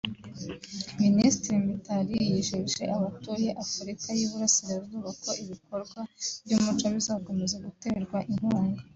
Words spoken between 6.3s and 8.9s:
by’umuco bizakomeza guterwa inkunga